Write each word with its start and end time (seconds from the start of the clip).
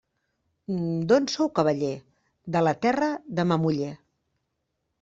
D'on 1.11 1.27
sou, 1.33 1.51
cavaller? 1.59 1.91
De 2.57 2.65
la 2.69 2.73
terra 2.89 3.13
de 3.41 3.47
ma 3.53 3.61
muller. 3.67 3.95